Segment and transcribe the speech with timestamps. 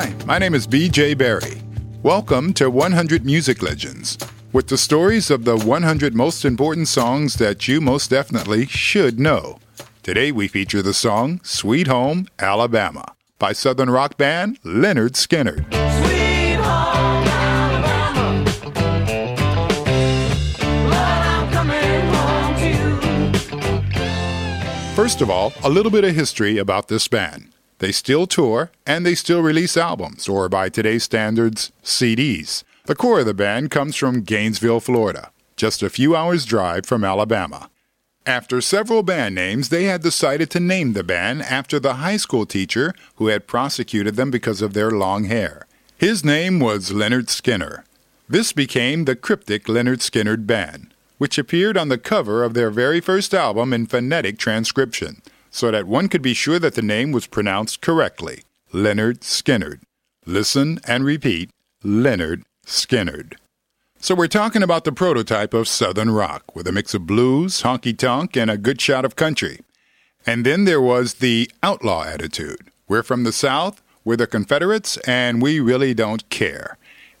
[0.00, 1.60] Hi, my name is BJ Barry.
[2.04, 4.16] Welcome to 100 Music Legends,
[4.52, 9.58] with the stories of the 100 most important songs that you most definitely should know.
[10.04, 15.64] Today we feature the song Sweet Home, Alabama by Southern rock band Lynyrd Skynyrd.
[16.04, 18.44] Sweet home Alabama,
[20.88, 22.68] but I'm coming home to
[24.86, 24.94] you.
[24.94, 27.52] First of all, a little bit of history about this band.
[27.78, 32.64] They still tour and they still release albums, or by today's standards, CDs.
[32.86, 37.04] The core of the band comes from Gainesville, Florida, just a few hours' drive from
[37.04, 37.70] Alabama.
[38.26, 42.44] After several band names, they had decided to name the band after the high school
[42.44, 45.66] teacher who had prosecuted them because of their long hair.
[45.96, 47.84] His name was Leonard Skinner.
[48.28, 53.00] This became the cryptic Lynyrd Skynyrd Band, which appeared on the cover of their very
[53.00, 57.26] first album in phonetic transcription, so that one could be sure that the name was
[57.26, 59.80] pronounced correctly Lynyrd Skynyrd.
[60.26, 61.50] Listen and repeat
[61.82, 63.34] Lynyrd Skynyrd.
[64.00, 67.96] So we're talking about the prototype of Southern rock, with a mix of blues, honky
[67.96, 69.60] tonk, and a good shot of country.
[70.26, 72.70] And then there was the outlaw attitude.
[72.86, 76.78] We're from the South, we're the Confederates, and we really don't care.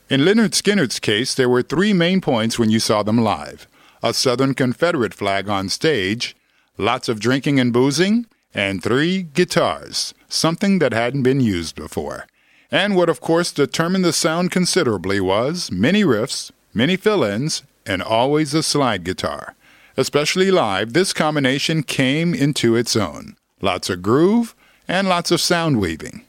[0.08, 3.66] In Lynyrd Skynyrd's case, there were three main points when you saw them live
[4.02, 6.36] a Southern Confederate flag on stage,
[6.78, 12.26] lots of drinking and boozing, and three guitars, something that hadn't been used before.
[12.70, 18.02] And what, of course, determined the sound considerably was many riffs, many fill ins, and
[18.02, 19.54] always a slide guitar.
[19.96, 23.36] Especially live, this combination came into its own.
[23.60, 24.54] Lots of groove
[24.86, 26.22] and lots of sound weaving.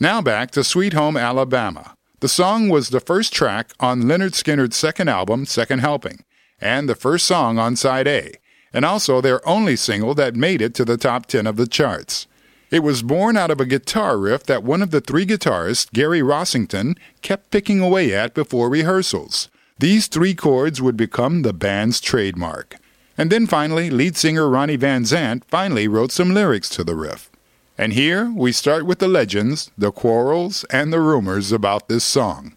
[0.00, 1.94] Now back to Sweet Home Alabama.
[2.20, 6.24] The song was the first track on Lynyrd Skynyrd's second album, Second Helping,
[6.60, 8.32] and the first song on side A,
[8.72, 12.26] and also their only single that made it to the top 10 of the charts.
[12.70, 16.20] It was born out of a guitar riff that one of the three guitarists, Gary
[16.20, 19.48] Rossington, kept picking away at before rehearsals.
[19.78, 22.76] These three chords would become the band's trademark.
[23.16, 27.30] And then finally, lead singer Ronnie Van Zant finally wrote some lyrics to the riff.
[27.78, 32.56] And here we start with the legends, the quarrels, and the rumors about this song.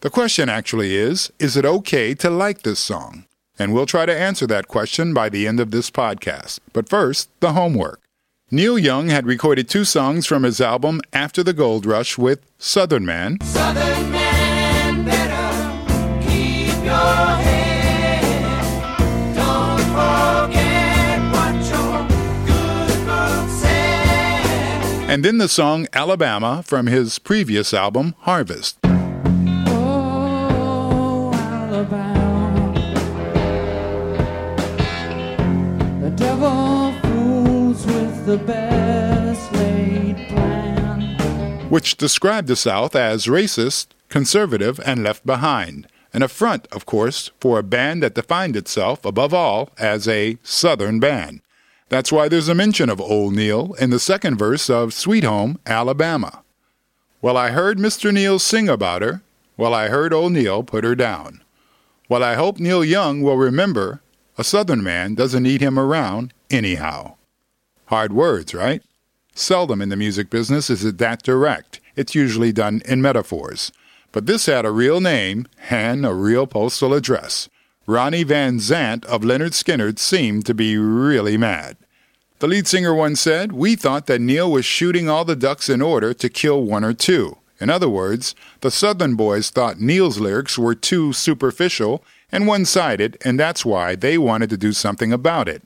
[0.00, 3.24] The question actually is is it okay to like this song?
[3.60, 6.60] And we'll try to answer that question by the end of this podcast.
[6.72, 8.00] But first, the homework.
[8.50, 13.04] Neil Young had recorded two songs from his album After the Gold Rush with Southern
[13.04, 18.24] Man Southern man, better keep your head.
[19.36, 22.08] Don't forget what your
[22.46, 25.10] good said.
[25.10, 28.78] and then the song Alabama from his previous album Harvest.
[36.40, 41.68] The devil fools with the best laid plan.
[41.68, 45.86] which described the South as racist, conservative, and left behind.
[46.14, 50.98] An affront, of course, for a band that defined itself, above all, as a Southern
[50.98, 51.42] band.
[51.90, 55.58] That's why there's a mention of Old Neil in the second verse of Sweet Home,
[55.66, 56.42] Alabama.
[57.20, 58.14] Well, I heard Mr.
[58.14, 59.20] Neil sing about her.
[59.58, 61.42] Well, I heard Old Neil put her down.
[62.08, 64.00] Well, I hope Neil Young will remember
[64.38, 67.16] a Southern man doesn't need him around anyhow.
[67.86, 68.82] Hard words, right?
[69.34, 71.80] Seldom in the music business is it that direct.
[71.96, 73.72] It's usually done in metaphors.
[74.12, 77.48] But this had a real name and a real postal address.
[77.86, 81.76] Ronnie Van Zant of Lynyrd Skynyrd seemed to be really mad.
[82.38, 85.82] The lead singer once said, We thought that Neil was shooting all the ducks in
[85.82, 87.36] order to kill one or two.
[87.60, 92.02] In other words, the Southern boys thought Neil's lyrics were too superficial
[92.32, 95.62] and one sided, and that's why they wanted to do something about it.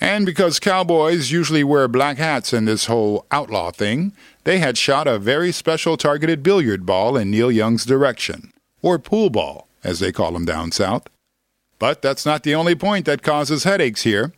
[0.00, 4.12] And because cowboys usually wear black hats in this whole outlaw thing,
[4.44, 8.50] they had shot a very special targeted billiard ball in Neil Young's direction,
[8.80, 11.06] or pool ball, as they call them down south.
[11.78, 14.32] But that's not the only point that causes headaches here.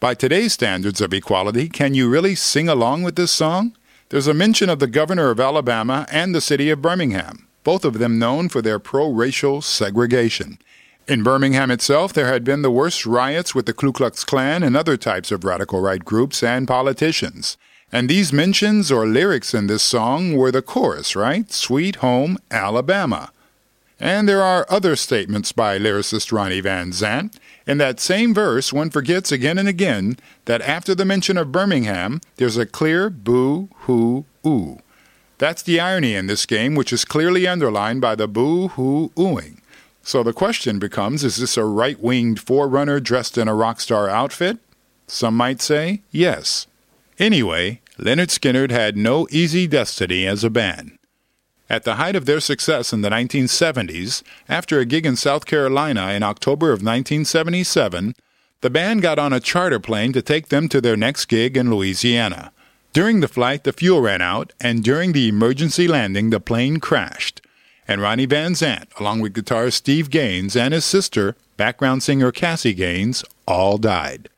[0.00, 3.76] By today's standards of equality, can you really sing along with this song?
[4.08, 7.98] There's a mention of the governor of Alabama and the city of Birmingham, both of
[7.98, 10.58] them known for their pro racial segregation.
[11.08, 14.76] In Birmingham itself, there had been the worst riots with the Ku Klux Klan and
[14.76, 17.56] other types of radical right groups and politicians.
[17.90, 21.50] And these mentions or lyrics in this song were the chorus, right?
[21.50, 23.32] Sweet Home, Alabama.
[23.98, 27.36] And there are other statements by lyricist Ronnie Van Zant.
[27.66, 32.20] In that same verse, one forgets again and again that after the mention of Birmingham,
[32.36, 34.78] there's a clear boo hoo ooh.
[35.38, 39.61] That's the irony in this game, which is clearly underlined by the boo hoo oohing.
[40.02, 44.08] So the question becomes is this a right winged forerunner dressed in a rock star
[44.08, 44.58] outfit?
[45.06, 46.66] Some might say yes.
[47.18, 50.98] Anyway, Lynyrd Skynyrd had no easy destiny as a band.
[51.70, 56.12] At the height of their success in the 1970s, after a gig in South Carolina
[56.12, 58.14] in October of 1977,
[58.60, 61.70] the band got on a charter plane to take them to their next gig in
[61.70, 62.52] Louisiana.
[62.92, 67.40] During the flight, the fuel ran out, and during the emergency landing, the plane crashed.
[67.86, 72.74] And Ronnie Van Zant, along with guitarist Steve Gaines and his sister, background singer Cassie
[72.74, 74.28] Gaines, all died.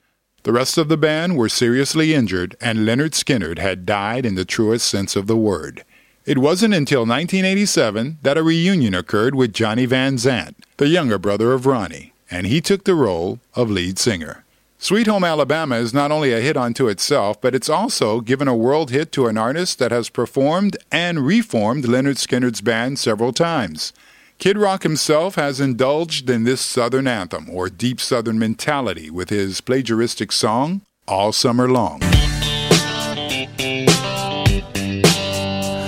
[0.45, 4.45] The rest of the band were seriously injured, and Lynyrd Skynyrd had died in the
[4.45, 5.85] truest sense of the word.
[6.27, 11.53] It wasn't until 1987 that a reunion occurred with Johnny Van Zant, the younger brother
[11.53, 14.44] of Ronnie, and he took the role of lead singer.
[14.85, 18.55] Sweet Home Alabama is not only a hit unto itself, but it's also given a
[18.55, 23.95] world hit to an artist that has performed and reformed Lynyrd Skynyrd's band several times.
[24.37, 29.63] Kid Rock himself has indulged in this Southern anthem or deep Southern mentality with his
[29.63, 32.03] plagiaristic song, All Summer Long.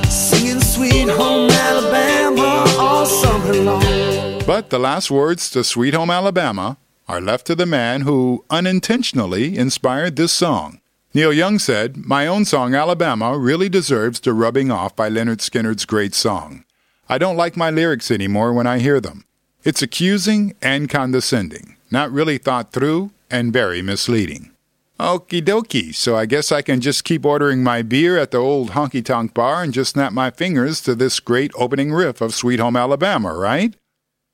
[0.08, 4.42] Singing Sweet Home Alabama all summer long.
[4.46, 9.56] But the last words to Sweet Home Alabama are left to the man who unintentionally
[9.56, 10.80] inspired this song.
[11.14, 15.84] Neil Young said, My own song Alabama really deserves the rubbing off by Lynyrd Skynyrd's
[15.84, 16.64] great song.
[17.08, 19.24] I don't like my lyrics anymore when I hear them.
[19.64, 24.50] It's accusing and condescending, not really thought through, and very misleading.
[24.98, 28.70] Okie dokie, so I guess I can just keep ordering my beer at the old
[28.70, 32.60] honky tonk bar and just snap my fingers to this great opening riff of Sweet
[32.60, 33.74] Home Alabama, right?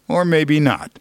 [0.09, 1.01] Or maybe not.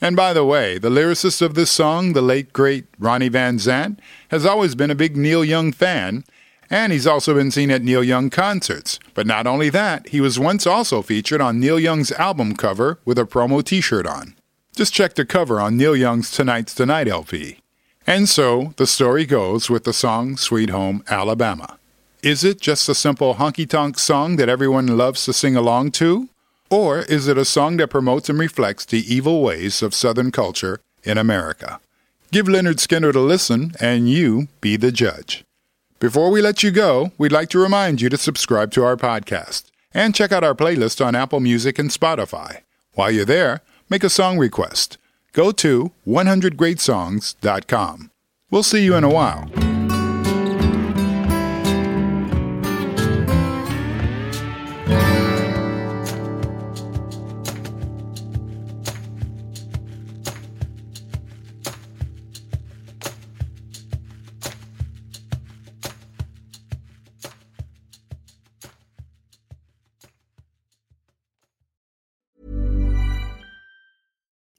[0.00, 3.98] And by the way, the lyricist of this song, the late great Ronnie Van Zant,
[4.28, 6.24] has always been a big Neil Young fan,
[6.68, 8.98] and he's also been seen at Neil Young concerts.
[9.14, 13.18] But not only that, he was once also featured on Neil Young's album cover with
[13.18, 14.34] a promo t shirt on.
[14.76, 17.60] Just check the cover on Neil Young's Tonight's the Night LP.
[18.06, 21.78] And so the story goes with the song Sweet Home Alabama.
[22.22, 26.28] Is it just a simple honky tonk song that everyone loves to sing along to?
[26.74, 30.80] Or is it a song that promotes and reflects the evil ways of Southern culture
[31.04, 31.78] in America?
[32.32, 35.44] Give Lynyrd Skynyrd a listen and you be the judge.
[36.00, 39.70] Before we let you go, we'd like to remind you to subscribe to our podcast
[39.94, 42.62] and check out our playlist on Apple Music and Spotify.
[42.94, 44.98] While you're there, make a song request.
[45.32, 48.10] Go to 100greatsongs.com.
[48.50, 49.48] We'll see you in a while.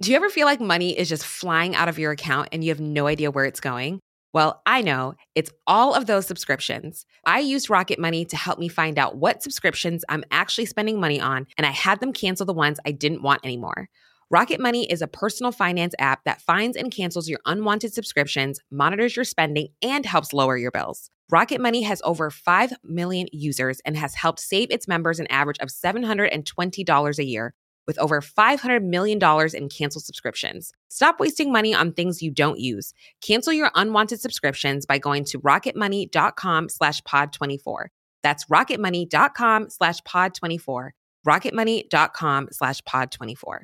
[0.05, 2.69] Do you ever feel like money is just flying out of your account and you
[2.69, 4.01] have no idea where it's going?
[4.33, 7.07] Well, I know it's all of those subscriptions.
[7.25, 11.19] I used Rocket Money to help me find out what subscriptions I'm actually spending money
[11.19, 13.89] on, and I had them cancel the ones I didn't want anymore.
[14.29, 19.15] Rocket Money is a personal finance app that finds and cancels your unwanted subscriptions, monitors
[19.15, 21.09] your spending, and helps lower your bills.
[21.31, 25.57] Rocket Money has over 5 million users and has helped save its members an average
[25.61, 27.55] of $720 a year
[27.87, 29.19] with over $500 million
[29.53, 30.71] in canceled subscriptions.
[30.89, 32.93] Stop wasting money on things you don't use.
[33.21, 37.87] Cancel your unwanted subscriptions by going to rocketmoney.com slash pod24.
[38.23, 40.89] That's rocketmoney.com slash pod24.
[41.27, 43.59] rocketmoney.com slash pod24.